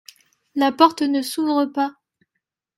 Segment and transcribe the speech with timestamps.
[0.55, 1.93] La porte ne s'ouvre pas.